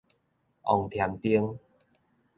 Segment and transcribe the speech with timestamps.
[0.63, 1.59] 王添灯